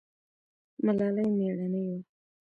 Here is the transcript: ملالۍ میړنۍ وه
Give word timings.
ملالۍ 0.85 1.27
میړنۍ 1.37 1.81
وه 1.89 1.97